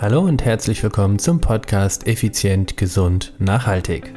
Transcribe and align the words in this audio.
Hallo 0.00 0.20
und 0.20 0.44
herzlich 0.44 0.80
willkommen 0.84 1.18
zum 1.18 1.40
Podcast 1.40 2.06
Effizient, 2.06 2.76
Gesund, 2.76 3.34
Nachhaltig. 3.40 4.14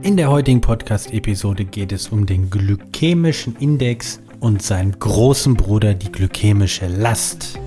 In 0.00 0.16
der 0.16 0.30
heutigen 0.30 0.62
Podcast-Episode 0.62 1.66
geht 1.66 1.92
es 1.92 2.08
um 2.08 2.24
den 2.24 2.48
glykämischen 2.48 3.56
Index 3.56 4.22
und 4.40 4.62
seinen 4.62 4.98
großen 4.98 5.52
Bruder, 5.52 5.92
die 5.92 6.10
glykämische 6.10 6.86
Last. 6.86 7.60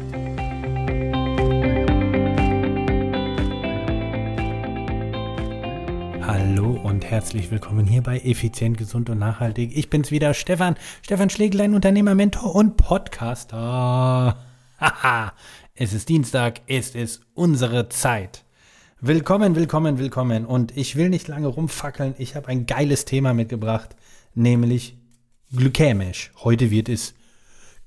Hallo 6.32 6.80
und 6.84 7.05
herzlich 7.05 7.50
willkommen 7.50 7.88
hier 7.88 8.04
bei 8.04 8.20
Effizient, 8.20 8.78
Gesund 8.78 9.09
und 9.09 9.18
Nachhaltig. 9.18 9.75
Ich 9.75 9.89
bin's 9.89 10.11
wieder, 10.11 10.36
Stefan. 10.36 10.75
Stefan 11.02 11.32
Schleglein, 11.32 11.73
Unternehmer, 11.73 12.14
Mentor 12.14 12.54
und 12.54 12.78
Podcaster. 12.78 13.57
Haha, 14.79 15.34
es 15.73 15.92
ist 15.92 16.07
Dienstag, 16.07 16.61
es 16.68 16.93
ist 16.93 17.21
unsere 17.34 17.89
Zeit. 17.89 18.46
Willkommen, 19.01 19.56
willkommen, 19.56 19.97
willkommen. 19.97 20.46
Und 20.46 20.78
ich 20.78 20.96
will 20.96 21.10
nicht 21.10 21.28
lange 21.28 21.47
rumfackeln. 21.47 22.14
Ich 22.20 22.36
habe 22.36 22.50
ein 22.50 22.68
geiles 22.68 23.06
Thema 23.06 23.34
mitgebracht, 23.34 23.96
nämlich 24.36 25.00
glykämisch. 25.51 26.32
Heute 26.43 26.70
wird 26.70 26.89
es 26.89 27.15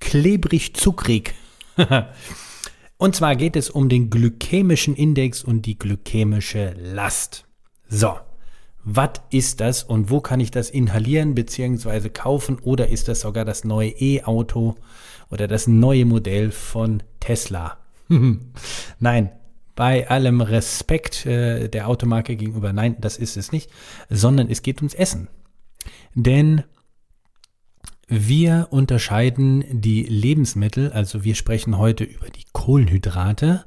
klebrig-zuckrig. 0.01 1.33
und 2.97 3.15
zwar 3.15 3.37
geht 3.37 3.55
es 3.55 3.71
um 3.71 3.89
den 3.89 4.11
glykämischen 4.11 4.97
Index 4.97 5.45
und 5.45 5.63
die 5.63 5.79
glykämische 5.79 6.75
Last. 6.77 7.45
So, 7.89 8.19
was 8.85 9.11
ist 9.31 9.61
das 9.61 9.83
und 9.83 10.11
wo 10.11 10.21
kann 10.21 10.41
ich 10.41 10.51
das 10.51 10.71
inhalieren 10.71 11.35
bzw. 11.35 12.09
kaufen 12.09 12.59
oder 12.59 12.89
ist 12.89 13.09
das 13.09 13.21
sogar 13.21 13.45
das 13.45 13.65
neue 13.65 13.91
E-Auto 13.91 14.77
oder 15.31 15.47
das 15.47 15.67
neue 15.67 16.05
Modell 16.05 16.51
von 16.51 17.03
Tesla? 17.21 17.79
nein, 18.99 19.31
bei 19.75 20.09
allem 20.11 20.41
Respekt 20.41 21.27
äh, 21.27 21.69
der 21.69 21.89
Automarke 21.89 22.37
gegenüber, 22.37 22.73
nein, 22.73 22.97
das 23.01 23.17
ist 23.17 23.37
es 23.37 23.53
nicht, 23.53 23.71
sondern 24.11 24.51
es 24.51 24.63
geht 24.63 24.79
ums 24.79 24.95
Essen. 24.95 25.29
Denn 26.15 26.65
wir 28.09 28.69
unterscheiden 28.71 29.65
die 29.81 30.03
Lebensmittel, 30.03 30.93
also 30.93 31.25
wir 31.25 31.35
sprechen 31.35 31.79
heute 31.79 32.05
über 32.05 32.29
die 32.29 32.45
Kohlenhydrate, 32.53 33.65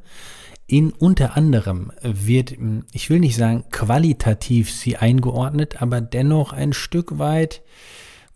in 0.67 0.91
unter 0.91 1.37
anderem 1.37 1.91
wird, 2.01 2.55
ich 2.91 3.09
will 3.09 3.19
nicht 3.19 3.35
sagen 3.35 3.65
qualitativ 3.71 4.71
sie 4.71 4.97
eingeordnet, 4.97 5.81
aber 5.81 6.01
dennoch 6.01 6.53
ein 6.53 6.73
Stück 6.73 7.19
weit 7.19 7.61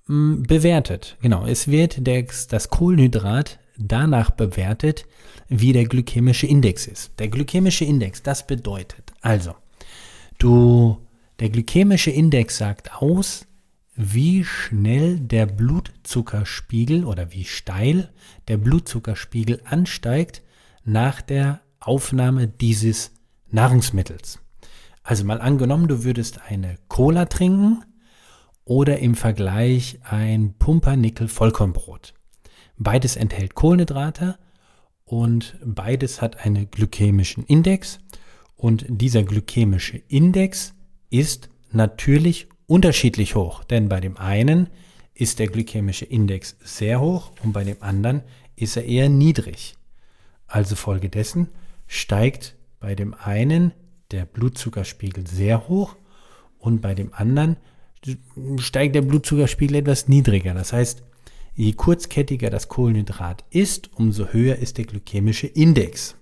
mh, 0.08 0.44
bewertet. 0.48 1.18
Genau, 1.22 1.46
es 1.46 1.68
wird 1.70 2.02
das 2.06 2.70
Kohlenhydrat 2.70 3.60
danach 3.78 4.30
bewertet, 4.32 5.06
wie 5.48 5.74
der 5.74 5.86
glykämische 5.86 6.46
Index 6.46 6.86
ist. 6.86 7.12
Der 7.18 7.30
glykämische 7.30 7.86
Index, 7.86 8.22
das 8.22 8.46
bedeutet 8.46 9.14
also, 9.22 9.56
du, 10.38 10.98
der 11.40 11.50
glykämische 11.50 12.12
Index 12.12 12.58
sagt 12.58 12.94
aus, 13.02 13.48
wie 13.96 14.46
schnell 14.46 15.20
der 15.20 15.46
Blutzuckerspiegel 15.46 17.04
oder 17.04 17.34
wie 17.34 17.44
steil 17.44 18.10
der 18.48 18.58
Blutzuckerspiegel 18.58 19.62
ansteigt 19.66 20.42
nach 20.86 21.22
der 21.22 21.62
Aufnahme 21.80 22.48
dieses 22.48 23.12
Nahrungsmittels. 23.50 24.40
Also 25.04 25.24
mal 25.24 25.42
angenommen, 25.42 25.88
du 25.88 26.04
würdest 26.04 26.42
eine 26.48 26.78
Cola 26.88 27.26
trinken 27.26 27.84
oder 28.66 29.00
im 29.00 29.16
Vergleich 29.16 30.00
ein 30.04 30.54
Pumpernickel-Vollkornbrot. 30.60 32.14
Beides 32.78 33.16
enthält 33.16 33.56
Kohlenhydrate 33.56 34.38
und 35.04 35.58
beides 35.66 36.22
hat 36.22 36.46
einen 36.46 36.70
glykämischen 36.70 37.44
Index 37.46 38.00
und 38.56 38.86
dieser 38.88 39.24
glykämische 39.24 39.98
Index 40.08 40.74
ist 41.10 41.50
natürlich 41.72 42.48
unterschiedlich 42.68 43.36
hoch, 43.36 43.64
denn 43.64 43.90
bei 43.90 44.00
dem 44.00 44.18
einen 44.18 44.70
ist 45.14 45.40
der 45.40 45.48
glykämische 45.48 46.06
Index 46.06 46.56
sehr 46.64 47.02
hoch 47.02 47.32
und 47.44 47.54
bei 47.54 47.64
dem 47.64 47.82
anderen 47.82 48.22
ist 48.56 48.78
er 48.78 48.86
eher 48.86 49.10
niedrig. 49.10 49.76
Also 50.46 50.76
folgedessen 50.76 51.50
steigt 51.90 52.56
bei 52.80 52.96
dem 52.96 53.14
einen 53.16 53.74
der 54.12 54.26
Blutzuckerspiegel 54.26 55.28
sehr 55.28 55.68
hoch 55.68 55.96
und 56.60 56.82
bei 56.82 56.94
dem 56.94 57.14
anderen 57.14 57.58
steigt 58.60 58.96
der 58.96 59.02
Blutzuckerspiegel 59.02 59.78
etwas 59.78 60.08
niedriger. 60.08 60.54
Das 60.54 60.72
heißt, 60.72 61.04
je 61.56 61.74
kurzkettiger 61.74 62.52
das 62.52 62.70
Kohlenhydrat 62.70 63.44
ist, 63.50 63.90
umso 63.96 64.28
höher 64.28 64.58
ist 64.58 64.78
der 64.78 64.86
glykämische 64.86 65.48
Index. 65.48 66.16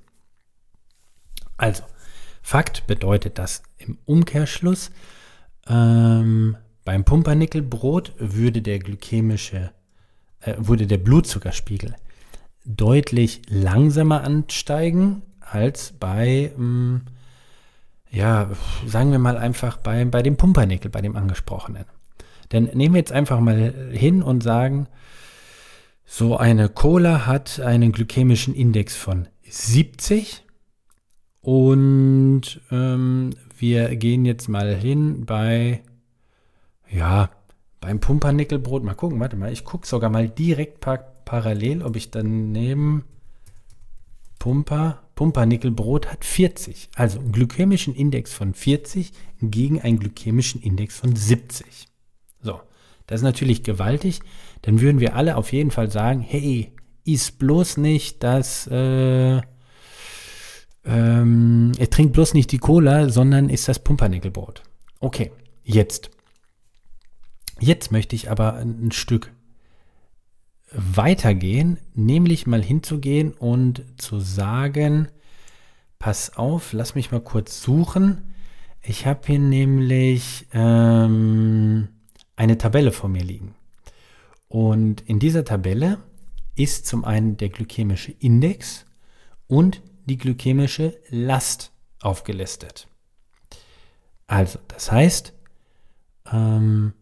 Also, 1.57 1.83
Fakt 2.41 2.87
bedeutet 2.87 3.37
das 3.37 3.61
im 3.77 3.97
Umkehrschluss, 4.05 4.89
ähm, 5.67 6.55
beim 6.85 7.03
Pumpernickelbrot 7.03 8.13
würde 8.17 8.61
der 8.61 8.79
glykämische, 8.79 9.71
äh, 10.39 10.55
würde 10.57 10.87
der 10.87 10.97
Blutzuckerspiegel 10.97 11.95
deutlich 12.63 13.41
langsamer 13.49 14.23
ansteigen 14.23 15.23
als 15.51 15.93
bei, 15.99 16.51
ähm, 16.57 17.01
ja, 18.09 18.49
sagen 18.85 19.11
wir 19.11 19.19
mal 19.19 19.37
einfach 19.37 19.77
bei, 19.77 20.05
bei 20.05 20.21
dem 20.21 20.37
Pumpernickel, 20.37 20.89
bei 20.91 21.01
dem 21.01 21.15
angesprochenen. 21.15 21.85
Denn 22.51 22.65
nehmen 22.73 22.95
wir 22.95 22.99
jetzt 22.99 23.11
einfach 23.11 23.39
mal 23.39 23.73
hin 23.91 24.23
und 24.23 24.41
sagen, 24.41 24.87
so 26.05 26.37
eine 26.37 26.69
Cola 26.69 27.25
hat 27.25 27.59
einen 27.59 27.91
glykämischen 27.91 28.55
Index 28.55 28.95
von 28.95 29.27
70 29.43 30.43
und 31.41 32.61
ähm, 32.71 33.31
wir 33.57 33.95
gehen 33.95 34.25
jetzt 34.25 34.47
mal 34.47 34.73
hin 34.73 35.25
bei, 35.25 35.81
ja, 36.89 37.29
beim 37.81 37.99
Pumpernickelbrot. 37.99 38.83
Mal 38.83 38.95
gucken, 38.95 39.19
warte 39.19 39.35
mal, 39.35 39.51
ich 39.51 39.65
gucke 39.65 39.87
sogar 39.87 40.09
mal 40.09 40.29
direkt 40.29 40.79
par 40.79 40.97
parallel, 41.25 41.83
ob 41.83 41.97
ich 41.97 42.09
daneben 42.09 43.03
Pumper 44.39 45.03
Pumpernickelbrot 45.17 46.11
hat 46.11 46.23
40, 46.23 46.89
also 46.95 47.19
einen 47.19 47.31
glykämischen 47.31 47.95
Index 47.95 48.33
von 48.33 48.53
40 48.53 49.11
gegen 49.41 49.81
einen 49.81 49.97
glykämischen 49.99 50.61
Index 50.61 50.95
von 50.95 51.15
70. 51.15 51.87
So, 52.39 52.61
das 53.07 53.21
ist 53.21 53.23
natürlich 53.23 53.63
gewaltig. 53.63 54.19
Dann 54.61 54.79
würden 54.79 55.01
wir 55.01 55.15
alle 55.15 55.35
auf 55.35 55.51
jeden 55.51 55.71
Fall 55.71 55.89
sagen, 55.89 56.21
hey, 56.21 56.71
ist 57.03 57.39
bloß 57.39 57.77
nicht 57.77 58.21
das, 58.21 58.67
äh, 58.67 59.41
ähm, 60.85 61.71
er 61.79 61.89
trinkt 61.89 62.13
bloß 62.13 62.35
nicht 62.35 62.51
die 62.51 62.59
Cola, 62.59 63.09
sondern 63.09 63.49
ist 63.49 63.67
das 63.67 63.79
Pumpernickelbrot. 63.79 64.61
Okay, 64.99 65.31
jetzt. 65.63 66.11
Jetzt 67.59 67.91
möchte 67.91 68.15
ich 68.15 68.29
aber 68.29 68.53
ein 68.57 68.91
Stück 68.91 69.31
weitergehen, 70.71 71.79
nämlich 71.93 72.47
mal 72.47 72.61
hinzugehen 72.61 73.31
und 73.31 73.83
zu 73.97 74.19
sagen, 74.19 75.07
pass 75.99 76.35
auf, 76.37 76.73
lass 76.73 76.95
mich 76.95 77.11
mal 77.11 77.21
kurz 77.21 77.61
suchen. 77.61 78.33
Ich 78.81 79.05
habe 79.05 79.21
hier 79.25 79.39
nämlich 79.39 80.47
ähm, 80.53 81.89
eine 82.35 82.57
Tabelle 82.57 82.91
vor 82.91 83.09
mir 83.09 83.23
liegen. 83.23 83.55
Und 84.47 85.01
in 85.01 85.19
dieser 85.19 85.43
Tabelle 85.43 85.99
ist 86.55 86.85
zum 86.85 87.05
einen 87.05 87.37
der 87.37 87.49
glykämische 87.49 88.11
Index 88.11 88.85
und 89.47 89.81
die 90.05 90.17
glykämische 90.17 90.99
Last 91.09 91.71
aufgelistet. 92.01 92.87
Also, 94.25 94.59
das 94.67 94.91
heißt, 94.91 95.33
ähm, 96.31 96.93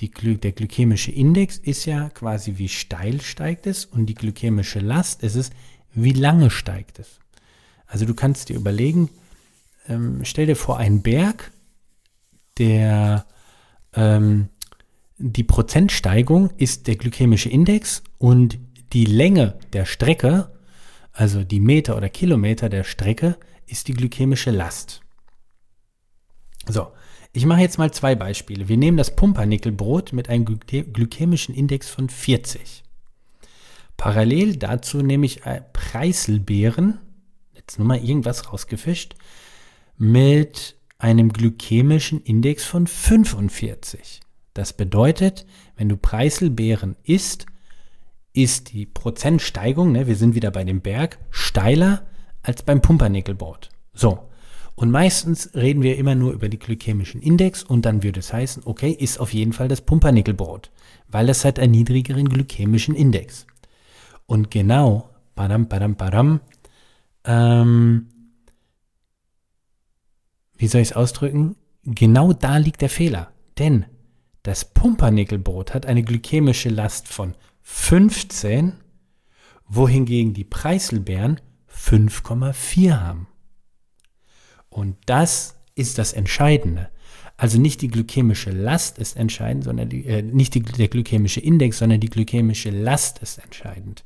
die, 0.00 0.10
der 0.10 0.52
glykämische 0.52 1.10
Index 1.10 1.58
ist 1.58 1.84
ja 1.84 2.08
quasi, 2.10 2.56
wie 2.56 2.68
steil 2.68 3.20
steigt 3.20 3.66
es 3.66 3.84
und 3.84 4.06
die 4.06 4.14
glykämische 4.14 4.80
Last 4.80 5.22
ist 5.22 5.36
es, 5.36 5.50
wie 5.92 6.12
lange 6.12 6.50
steigt 6.50 6.98
es. 6.98 7.18
Also 7.86 8.06
du 8.06 8.14
kannst 8.14 8.48
dir 8.48 8.56
überlegen, 8.56 9.10
ähm, 9.88 10.20
stell 10.24 10.46
dir 10.46 10.56
vor 10.56 10.78
einen 10.78 11.02
Berg, 11.02 11.52
der 12.58 13.26
ähm, 13.94 14.48
die 15.18 15.44
Prozentsteigung 15.44 16.50
ist 16.56 16.86
der 16.86 16.96
glykämische 16.96 17.50
Index 17.50 18.02
und 18.18 18.58
die 18.92 19.04
Länge 19.04 19.58
der 19.72 19.84
Strecke, 19.84 20.50
also 21.12 21.44
die 21.44 21.60
Meter 21.60 21.96
oder 21.96 22.08
Kilometer 22.08 22.68
der 22.68 22.84
Strecke, 22.84 23.36
ist 23.66 23.88
die 23.88 23.92
glykämische 23.92 24.50
Last. 24.50 25.02
So, 26.66 26.88
ich 27.32 27.46
mache 27.46 27.60
jetzt 27.60 27.78
mal 27.78 27.92
zwei 27.92 28.14
Beispiele. 28.14 28.68
Wir 28.68 28.76
nehmen 28.76 28.96
das 28.96 29.14
Pumpernickelbrot 29.14 30.12
mit 30.12 30.28
einem 30.28 30.44
glykämischen 30.44 31.54
Index 31.54 31.88
von 31.88 32.08
40. 32.08 32.82
Parallel 33.96 34.56
dazu 34.56 35.02
nehme 35.02 35.26
ich 35.26 35.44
äh, 35.44 35.60
Preiselbeeren, 35.72 36.98
jetzt 37.54 37.78
nur 37.78 37.86
mal 37.86 38.02
irgendwas 38.02 38.52
rausgefischt, 38.52 39.14
mit 39.96 40.76
einem 40.98 41.32
glykämischen 41.32 42.22
Index 42.22 42.64
von 42.64 42.86
45. 42.86 44.20
Das 44.54 44.72
bedeutet, 44.72 45.46
wenn 45.76 45.88
du 45.88 45.96
Preiselbeeren 45.96 46.96
isst, 47.04 47.46
ist 48.32 48.72
die 48.72 48.86
Prozentsteigung, 48.86 49.92
ne, 49.92 50.06
wir 50.06 50.16
sind 50.16 50.34
wieder 50.34 50.50
bei 50.50 50.64
dem 50.64 50.80
Berg, 50.80 51.18
steiler 51.30 52.06
als 52.42 52.62
beim 52.62 52.80
Pumpernickelbrot. 52.80 53.68
So. 53.92 54.29
Und 54.74 54.90
meistens 54.90 55.54
reden 55.54 55.82
wir 55.82 55.98
immer 55.98 56.14
nur 56.14 56.32
über 56.32 56.48
die 56.48 56.58
glykämischen 56.58 57.20
Index 57.20 57.62
und 57.62 57.84
dann 57.84 58.02
würde 58.02 58.20
es 58.20 58.32
heißen, 58.32 58.62
okay, 58.64 58.90
ist 58.90 59.20
auf 59.20 59.34
jeden 59.34 59.52
Fall 59.52 59.68
das 59.68 59.82
Pumpernickelbrot, 59.82 60.70
weil 61.08 61.28
es 61.28 61.44
hat 61.44 61.58
einen 61.58 61.72
niedrigeren 61.72 62.28
glykämischen 62.28 62.94
Index. 62.94 63.46
Und 64.26 64.50
genau, 64.50 65.10
badam, 65.34 65.68
badam, 65.68 65.96
badam, 65.96 66.40
ähm, 67.24 68.08
wie 70.56 70.68
soll 70.68 70.82
ich 70.82 70.90
es 70.90 70.96
ausdrücken? 70.96 71.56
Genau 71.84 72.32
da 72.32 72.58
liegt 72.58 72.82
der 72.82 72.90
Fehler. 72.90 73.32
Denn 73.58 73.86
das 74.42 74.64
Pumpernickelbrot 74.64 75.74
hat 75.74 75.86
eine 75.86 76.02
glykämische 76.02 76.68
Last 76.68 77.08
von 77.08 77.34
15, 77.62 78.74
wohingegen 79.66 80.34
die 80.34 80.44
Preiselbeeren 80.44 81.40
5,4 81.68 83.00
haben. 83.00 83.26
Und 84.70 84.96
das 85.06 85.56
ist 85.74 85.98
das 85.98 86.12
Entscheidende. 86.12 86.88
Also 87.36 87.58
nicht 87.58 87.80
die 87.80 87.88
glykämische 87.88 88.50
Last 88.50 88.98
ist 88.98 89.16
entscheidend, 89.16 89.64
sondern 89.64 89.88
die, 89.88 90.04
äh, 90.04 90.22
nicht 90.22 90.54
die, 90.54 90.60
der 90.60 90.88
glykämische 90.88 91.40
Index, 91.40 91.78
sondern 91.78 92.00
die 92.00 92.10
glykämische 92.10 92.70
Last 92.70 93.20
ist 93.20 93.38
entscheidend. 93.38 94.04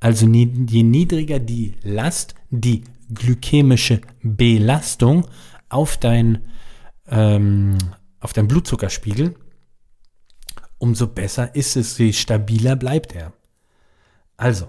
Also 0.00 0.26
nie, 0.26 0.48
je 0.68 0.84
niedriger 0.84 1.40
die 1.40 1.74
Last, 1.82 2.36
die 2.50 2.84
glykämische 3.12 4.00
Belastung 4.22 5.26
auf 5.68 5.96
dein, 5.96 6.44
ähm, 7.08 7.78
auf 8.20 8.32
dein 8.32 8.46
Blutzuckerspiegel, 8.46 9.34
umso 10.78 11.08
besser 11.08 11.54
ist 11.56 11.76
es, 11.76 11.98
je 11.98 12.12
stabiler 12.12 12.76
bleibt 12.76 13.12
er. 13.12 13.32
Also, 14.36 14.68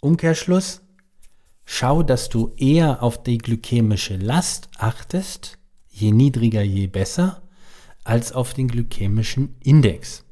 Umkehrschluss, 0.00 0.85
schau, 1.66 2.02
dass 2.02 2.30
du 2.30 2.54
eher 2.56 3.02
auf 3.02 3.22
die 3.22 3.36
glykämische 3.36 4.16
Last 4.16 4.68
achtest, 4.78 5.58
je 5.90 6.12
niedriger, 6.12 6.62
je 6.62 6.86
besser, 6.86 7.42
als 8.04 8.32
auf 8.32 8.54
den 8.54 8.68
glykämischen 8.68 9.56
Index. 9.62 10.24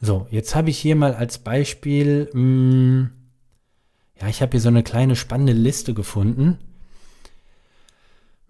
So, 0.00 0.26
jetzt 0.30 0.54
habe 0.54 0.70
ich 0.70 0.78
hier 0.78 0.96
mal 0.96 1.14
als 1.14 1.38
Beispiel, 1.38 2.30
mh, 2.32 2.40
hm, 2.40 3.10
ja, 4.20 4.28
ich 4.28 4.40
habe 4.40 4.52
hier 4.52 4.60
so 4.60 4.68
eine 4.68 4.84
kleine 4.84 5.16
spannende 5.16 5.52
Liste 5.52 5.94
gefunden. 5.94 6.58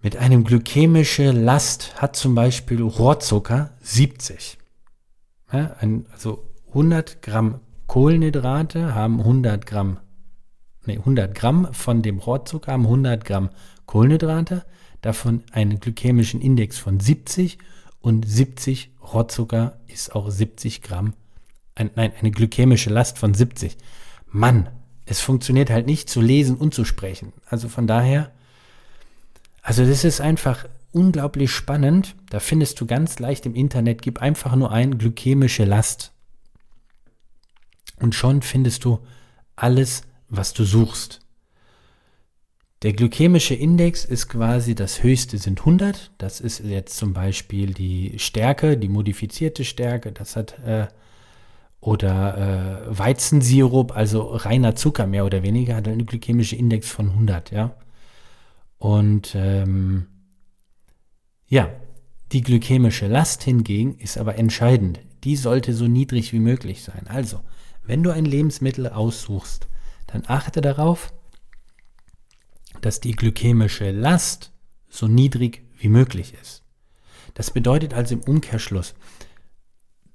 Mit 0.02 0.16
einem 0.16 0.44
glykämische 0.44 1.30
Last 1.30 2.00
hat 2.02 2.14
zum 2.14 2.34
Beispiel 2.34 2.82
Rohrzucker 2.82 3.72
70. 3.80 4.58
Ja, 5.50 5.76
ein, 5.80 6.06
also 6.12 6.44
100 6.68 7.22
Gramm 7.22 7.60
Kohlenhydrate 7.86 8.94
haben 8.94 9.20
100 9.20 9.66
Gramm, 9.66 9.98
nee, 10.86 10.98
100 10.98 11.34
Gramm 11.34 11.72
von 11.72 12.02
dem 12.02 12.18
Rohrzucker 12.18 12.72
haben 12.72 12.84
100 12.84 13.24
Gramm 13.24 13.50
Kohlenhydrate, 13.86 14.64
davon 15.00 15.42
einen 15.52 15.80
glykämischen 15.80 16.40
Index 16.40 16.78
von 16.78 17.00
70 17.00 17.58
und 18.00 18.26
70 18.28 18.90
Rohrzucker 19.12 19.78
ist 19.86 20.14
auch 20.14 20.30
70 20.30 20.82
Gramm, 20.82 21.14
ein, 21.74 21.90
nein, 21.94 22.12
eine 22.18 22.30
glykämische 22.30 22.90
Last 22.90 23.18
von 23.18 23.34
70. 23.34 23.76
Mann, 24.26 24.68
es 25.06 25.20
funktioniert 25.20 25.70
halt 25.70 25.86
nicht 25.86 26.08
zu 26.08 26.20
lesen 26.20 26.56
und 26.56 26.74
zu 26.74 26.84
sprechen. 26.84 27.32
Also 27.46 27.68
von 27.68 27.86
daher, 27.86 28.32
also 29.62 29.84
das 29.84 30.04
ist 30.04 30.20
einfach 30.20 30.66
unglaublich 30.92 31.50
spannend. 31.50 32.14
Da 32.30 32.40
findest 32.40 32.80
du 32.80 32.86
ganz 32.86 33.18
leicht 33.18 33.46
im 33.46 33.54
Internet, 33.54 34.02
gib 34.02 34.20
einfach 34.20 34.54
nur 34.56 34.70
ein 34.72 34.98
glykämische 34.98 35.64
Last. 35.64 36.12
Und 38.00 38.14
schon 38.14 38.42
findest 38.42 38.84
du 38.84 39.00
alles, 39.56 40.02
was 40.32 40.54
du 40.54 40.64
suchst. 40.64 41.20
Der 42.82 42.94
glykämische 42.94 43.54
Index 43.54 44.04
ist 44.04 44.28
quasi 44.28 44.74
das 44.74 45.04
höchste 45.04 45.38
sind 45.38 45.60
100. 45.60 46.10
Das 46.18 46.40
ist 46.40 46.60
jetzt 46.60 46.96
zum 46.96 47.12
Beispiel 47.12 47.74
die 47.74 48.18
Stärke, 48.18 48.76
die 48.76 48.88
modifizierte 48.88 49.64
Stärke. 49.64 50.10
Das 50.10 50.34
hat 50.34 50.58
äh, 50.66 50.88
oder 51.80 52.88
äh, 52.88 52.98
Weizensirup, 52.98 53.94
also 53.94 54.22
reiner 54.22 54.74
Zucker 54.74 55.06
mehr 55.06 55.24
oder 55.24 55.42
weniger, 55.42 55.76
hat 55.76 55.86
einen 55.86 56.06
glykämischen 56.06 56.58
Index 56.58 56.88
von 56.88 57.10
100, 57.10 57.52
ja. 57.52 57.76
Und 58.78 59.34
ähm, 59.36 60.06
ja, 61.46 61.70
die 62.32 62.40
glykämische 62.40 63.06
Last 63.06 63.42
hingegen 63.44 63.96
ist 63.98 64.18
aber 64.18 64.38
entscheidend. 64.38 65.00
Die 65.22 65.36
sollte 65.36 65.72
so 65.74 65.86
niedrig 65.86 66.32
wie 66.32 66.40
möglich 66.40 66.82
sein. 66.82 67.06
Also, 67.06 67.40
wenn 67.84 68.02
du 68.02 68.10
ein 68.10 68.24
Lebensmittel 68.24 68.88
aussuchst, 68.88 69.68
dann 70.12 70.24
achte 70.26 70.60
darauf, 70.60 71.12
dass 72.80 73.00
die 73.00 73.12
glykämische 73.12 73.90
Last 73.90 74.52
so 74.88 75.08
niedrig 75.08 75.62
wie 75.78 75.88
möglich 75.88 76.34
ist. 76.40 76.62
Das 77.34 77.50
bedeutet 77.50 77.94
also 77.94 78.14
im 78.14 78.22
Umkehrschluss, 78.22 78.94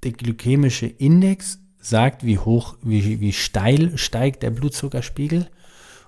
der 0.04 0.12
glykämische 0.12 0.86
Index 0.86 1.58
sagt, 1.80 2.24
wie 2.24 2.38
hoch, 2.38 2.76
wie, 2.82 3.20
wie 3.20 3.32
steil 3.32 3.96
steigt 3.98 4.42
der 4.42 4.50
Blutzuckerspiegel 4.50 5.48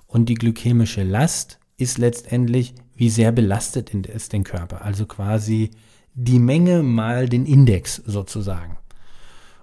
und 0.06 0.28
die 0.28 0.34
glykämische 0.34 1.02
Last 1.02 1.58
ist 1.76 1.98
letztendlich, 1.98 2.74
wie 2.94 3.10
sehr 3.10 3.32
belastet 3.32 3.92
ist 3.94 4.32
den 4.32 4.44
Körper. 4.44 4.82
Also 4.82 5.06
quasi 5.06 5.70
die 6.14 6.38
Menge 6.38 6.82
mal 6.82 7.28
den 7.28 7.46
Index 7.46 7.96
sozusagen. 7.96 8.76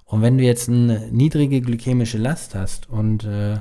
Und 0.05 0.21
wenn 0.21 0.37
du 0.37 0.43
jetzt 0.43 0.69
eine 0.69 1.11
niedrige 1.11 1.61
glykämische 1.61 2.17
Last 2.17 2.55
hast 2.55 2.89
und 2.89 3.25
äh, 3.25 3.59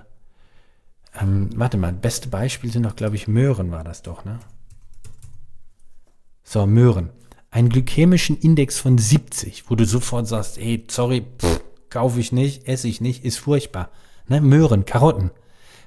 ähm, 1.20 1.50
warte 1.56 1.76
mal, 1.76 1.92
beste 1.92 2.28
Beispiel 2.28 2.70
sind 2.70 2.84
doch, 2.84 2.96
glaube 2.96 3.16
ich, 3.16 3.28
Möhren 3.28 3.70
war 3.70 3.84
das 3.84 4.02
doch, 4.02 4.24
ne? 4.24 4.38
So, 6.44 6.66
Möhren 6.66 7.10
einen 7.56 7.70
glykämischen 7.70 8.36
Index 8.36 8.78
von 8.78 8.98
70, 8.98 9.70
wo 9.70 9.76
du 9.76 9.86
sofort 9.86 10.28
sagst, 10.28 10.58
hey, 10.58 10.84
sorry, 10.90 11.24
kaufe 11.88 12.20
ich 12.20 12.30
nicht, 12.30 12.68
esse 12.68 12.86
ich 12.86 13.00
nicht, 13.00 13.24
ist 13.24 13.38
furchtbar. 13.38 13.90
Ne? 14.28 14.42
Möhren, 14.42 14.84
Karotten 14.84 15.30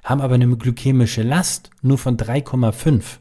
haben 0.02 0.20
aber 0.20 0.34
eine 0.34 0.48
glykämische 0.56 1.22
Last 1.22 1.70
nur 1.80 1.96
von 1.96 2.16
3,5, 2.16 3.18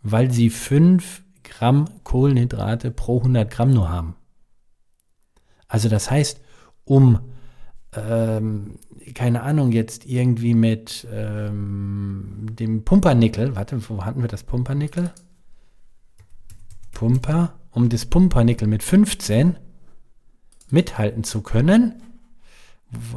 weil 0.00 0.30
sie 0.30 0.48
5 0.48 1.22
Gramm 1.42 1.90
Kohlenhydrate 2.04 2.90
pro 2.90 3.18
100 3.18 3.50
Gramm 3.50 3.74
nur 3.74 3.90
haben. 3.90 4.16
Also 5.68 5.90
das 5.90 6.10
heißt, 6.10 6.40
um, 6.84 7.20
ähm, 7.94 8.78
keine 9.14 9.42
Ahnung, 9.42 9.72
jetzt 9.72 10.06
irgendwie 10.06 10.54
mit 10.54 11.06
ähm, 11.12 12.46
dem 12.50 12.84
Pumpernickel, 12.84 13.54
warte, 13.56 13.88
wo 13.88 14.04
hatten 14.04 14.22
wir 14.22 14.28
das 14.28 14.42
Pumpernickel? 14.42 15.12
Pumper, 16.92 17.54
um 17.70 17.88
das 17.88 18.06
Pumpernickel 18.06 18.68
mit 18.68 18.82
15 18.82 19.56
mithalten 20.70 21.24
zu 21.24 21.42
können. 21.42 22.02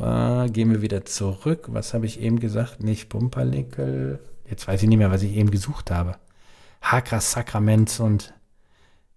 Äh, 0.02 0.50
gehen 0.50 0.72
wir 0.72 0.82
wieder 0.82 1.06
zurück. 1.06 1.68
Was 1.72 1.94
habe 1.94 2.06
ich 2.06 2.20
eben 2.22 2.40
gesagt? 2.40 2.84
Nicht 2.84 3.10
Pumpernickel. 3.10 4.20
Jetzt 4.50 4.68
weiß 4.68 4.84
ich 4.84 4.90
nicht 4.90 4.98
mehr, 4.98 5.12
was 5.12 5.24
ich 5.24 5.36
eben 5.36 5.52
gesucht 5.52 5.92
habe. 5.92 6.18
Hakras 6.82 7.32
Sakraments 7.32 8.00
und 8.00 8.34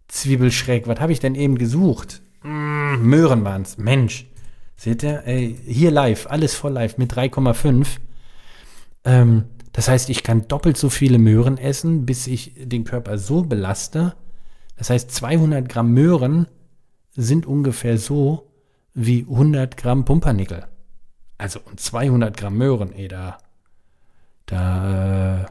Zwiebelschräg. 0.08 0.86
Was 0.86 1.00
habe 1.00 1.12
ich 1.12 1.20
denn 1.20 1.34
eben 1.34 1.58
gesucht? 1.58 2.22
Mm, 2.42 3.02
Möhren 3.02 3.44
waren 3.44 3.62
es. 3.62 3.78
Mensch. 3.78 4.26
Seht 4.78 5.02
ihr? 5.02 5.24
Ey, 5.26 5.58
hier 5.66 5.90
live, 5.90 6.26
alles 6.28 6.54
voll 6.54 6.72
live 6.72 6.96
mit 6.96 7.12
3,5. 7.12 7.98
Ähm, 9.04 9.44
das 9.72 9.88
heißt, 9.88 10.08
ich 10.08 10.22
kann 10.22 10.48
doppelt 10.48 10.78
so 10.78 10.88
viele 10.88 11.18
Möhren 11.18 11.58
essen, 11.58 12.06
bis 12.06 12.26
ich 12.26 12.54
den 12.56 12.84
Körper 12.84 13.18
so 13.18 13.42
belaste, 13.42 14.14
das 14.78 14.90
heißt, 14.90 15.10
200 15.10 15.68
Gramm 15.68 15.92
Möhren 15.92 16.46
sind 17.14 17.46
ungefähr 17.46 17.98
so 17.98 18.50
wie 18.94 19.22
100 19.28 19.76
Gramm 19.76 20.04
Pumpernickel. 20.04 20.66
Also 21.36 21.60
und 21.64 21.80
200 21.80 22.36
Gramm 22.36 22.56
Möhren, 22.56 22.92
ey, 22.92 23.08
da, 23.08 23.38
da, 24.46 25.46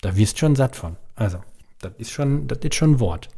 da 0.00 0.16
wirst 0.16 0.38
schon 0.38 0.56
satt 0.56 0.74
von. 0.74 0.96
Also, 1.14 1.38
das 1.80 1.92
ist 1.98 2.10
schon, 2.10 2.48
das 2.48 2.58
ist 2.58 2.74
schon 2.74 2.92
ein 2.92 3.00
Wort. 3.00 3.28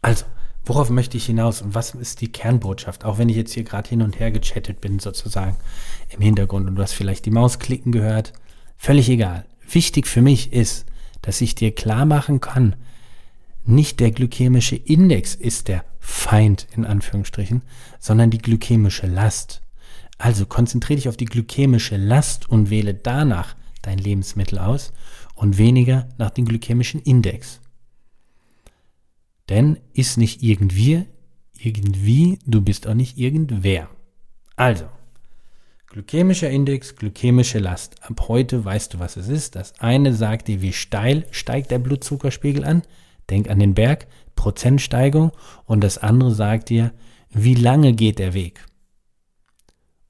Also, 0.00 0.24
worauf 0.66 0.90
möchte 0.90 1.16
ich 1.16 1.26
hinaus 1.26 1.62
und 1.62 1.74
was 1.74 1.94
ist 1.94 2.20
die 2.20 2.30
Kernbotschaft? 2.30 3.04
Auch 3.04 3.18
wenn 3.18 3.28
ich 3.28 3.36
jetzt 3.36 3.52
hier 3.52 3.64
gerade 3.64 3.88
hin 3.88 4.02
und 4.02 4.18
her 4.18 4.32
gechattet 4.32 4.80
bin, 4.80 4.98
sozusagen 4.98 5.56
im 6.10 6.20
Hintergrund 6.20 6.68
und 6.68 6.74
du 6.74 6.82
hast 6.82 6.92
vielleicht 6.92 7.24
die 7.24 7.30
Maus 7.30 7.58
klicken 7.58 7.92
gehört, 7.92 8.32
völlig 8.76 9.08
egal. 9.08 9.46
Wichtig 9.68 10.06
für 10.06 10.22
mich 10.22 10.52
ist, 10.52 10.86
dass 11.22 11.40
ich 11.40 11.54
dir 11.54 11.74
klar 11.74 12.04
machen 12.04 12.40
kann, 12.40 12.76
nicht 13.64 14.00
der 14.00 14.10
glykämische 14.10 14.76
Index 14.76 15.34
ist 15.34 15.68
der 15.68 15.84
Feind 15.98 16.68
in 16.76 16.84
Anführungsstrichen, 16.84 17.62
sondern 17.98 18.30
die 18.30 18.38
glykämische 18.38 19.06
Last. 19.06 19.62
Also 20.18 20.46
konzentriere 20.46 20.96
dich 20.96 21.08
auf 21.08 21.16
die 21.16 21.24
glykämische 21.24 21.96
Last 21.96 22.48
und 22.48 22.70
wähle 22.70 22.94
danach 22.94 23.56
dein 23.82 23.98
Lebensmittel 23.98 24.58
aus 24.58 24.92
und 25.34 25.58
weniger 25.58 26.08
nach 26.16 26.30
dem 26.30 26.44
glykämischen 26.44 27.02
Index. 27.02 27.60
Denn 29.48 29.78
ist 29.92 30.18
nicht 30.18 30.42
irgendwie, 30.42 31.04
irgendwie, 31.58 32.38
du 32.46 32.60
bist 32.60 32.86
auch 32.86 32.94
nicht 32.94 33.18
irgendwer. 33.18 33.88
Also, 34.56 34.86
Glykämischer 35.96 36.50
Index, 36.50 36.96
glykämische 36.96 37.58
Last. 37.58 38.02
Ab 38.02 38.28
heute 38.28 38.62
weißt 38.62 38.92
du, 38.92 38.98
was 38.98 39.16
es 39.16 39.28
ist. 39.28 39.54
Das 39.54 39.80
eine 39.80 40.12
sagt 40.12 40.46
dir, 40.48 40.60
wie 40.60 40.74
steil 40.74 41.24
steigt 41.30 41.70
der 41.70 41.78
Blutzuckerspiegel 41.78 42.64
an. 42.64 42.82
Denk 43.30 43.48
an 43.48 43.58
den 43.58 43.72
Berg, 43.72 44.06
Prozentsteigung. 44.34 45.32
Und 45.64 45.82
das 45.82 45.96
andere 45.96 46.34
sagt 46.34 46.68
dir, 46.68 46.92
wie 47.30 47.54
lange 47.54 47.94
geht 47.94 48.18
der 48.18 48.34
Weg. 48.34 48.66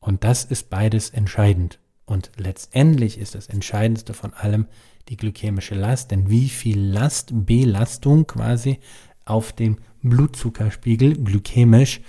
Und 0.01 0.25
das 0.25 0.45
ist 0.45 0.71
beides 0.71 1.11
entscheidend. 1.11 1.79
Und 2.05 2.33
letztendlich 2.37 3.19
ist 3.19 3.37
das 3.37 3.47
Entscheidendste 3.47 4.13
von 4.13 4.35
allem 4.35 4.67
die 5.09 5.17
glykämische 5.17 5.75
Last, 5.75 6.11
denn 6.11 6.31
wie 6.31 6.49
viel 6.49 6.81
Last, 6.81 7.31
Belastung 7.33 8.27
quasi 8.27 8.81
auf 9.27 9.53
dem 9.53 9.77
Blutzuckerspiegel 10.03 11.23
glykämisch 11.23 12.01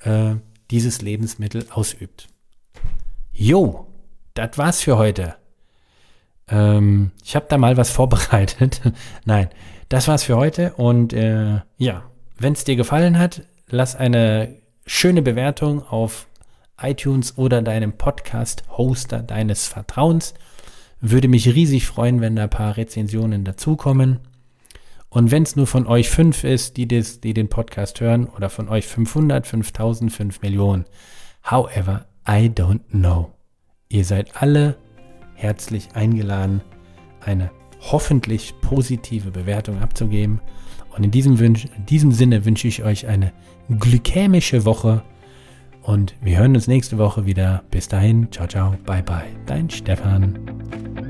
äh, 0.00 0.36
dieses 0.70 1.02
Lebensmittel 1.02 1.66
ausübt. 1.70 2.28
Jo, 3.32 3.86
das 4.34 4.56
war's 4.56 4.82
für 4.82 4.96
heute. 4.96 5.36
Ähm, 6.48 7.10
ich 7.24 7.34
habe 7.34 7.46
da 7.48 7.58
mal 7.58 7.76
was 7.76 7.90
vorbereitet. 7.98 8.80
Nein, 9.24 9.48
das 9.88 10.06
war's 10.08 10.24
für 10.24 10.36
heute. 10.36 10.74
Und 10.74 11.12
äh, 11.12 11.60
ja, 11.76 12.04
wenn 12.38 12.52
es 12.52 12.64
dir 12.64 12.76
gefallen 12.76 13.18
hat, 13.18 13.42
lass 13.68 13.96
eine 13.96 14.56
schöne 14.86 15.22
Bewertung 15.22 15.82
auf 15.82 16.28
iTunes 16.80 17.38
oder 17.38 17.62
deinem 17.62 17.94
Podcast-Hoster 17.94 19.22
deines 19.22 19.66
Vertrauens. 19.66 20.34
Würde 21.00 21.28
mich 21.28 21.48
riesig 21.48 21.86
freuen, 21.86 22.20
wenn 22.20 22.36
da 22.36 22.44
ein 22.44 22.50
paar 22.50 22.76
Rezensionen 22.76 23.44
dazukommen. 23.44 24.20
Und 25.16 25.30
wenn 25.30 25.44
es 25.44 25.56
nur 25.56 25.66
von 25.66 25.86
euch 25.86 26.10
fünf 26.10 26.44
ist, 26.44 26.76
die, 26.76 26.86
das, 26.86 27.22
die 27.22 27.32
den 27.32 27.48
Podcast 27.48 28.02
hören, 28.02 28.26
oder 28.26 28.50
von 28.50 28.68
euch 28.68 28.86
500, 28.86 29.46
5000, 29.46 30.12
5 30.12 30.42
Millionen. 30.42 30.84
However, 31.42 32.04
I 32.28 32.50
don't 32.54 32.82
know. 32.90 33.32
Ihr 33.88 34.04
seid 34.04 34.42
alle 34.42 34.76
herzlich 35.32 35.88
eingeladen, 35.94 36.60
eine 37.24 37.50
hoffentlich 37.80 38.52
positive 38.60 39.30
Bewertung 39.30 39.80
abzugeben. 39.80 40.42
Und 40.94 41.02
in 41.02 41.10
diesem, 41.10 41.38
Wünsch, 41.38 41.64
in 41.64 41.86
diesem 41.86 42.12
Sinne 42.12 42.44
wünsche 42.44 42.68
ich 42.68 42.84
euch 42.84 43.06
eine 43.06 43.32
glykämische 43.70 44.66
Woche. 44.66 45.02
Und 45.80 46.14
wir 46.20 46.36
hören 46.36 46.54
uns 46.54 46.66
nächste 46.66 46.98
Woche 46.98 47.24
wieder. 47.24 47.62
Bis 47.70 47.88
dahin, 47.88 48.30
ciao, 48.30 48.46
ciao, 48.46 48.74
bye, 48.84 49.02
bye. 49.02 49.34
Dein 49.46 49.70
Stefan. 49.70 51.05